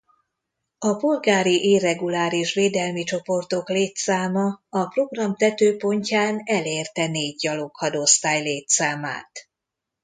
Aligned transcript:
A 0.77 0.93
Polgári 0.95 1.69
Irreguláris 1.69 2.53
Védelmi 2.53 3.03
Csoportok 3.03 3.69
létszáma 3.69 4.61
a 4.69 4.85
program 4.85 5.35
tetőpontján 5.35 6.41
elérte 6.45 7.07
négy 7.07 7.35
gyaloghadosztály 7.35 8.41
létszámát. 8.41 9.49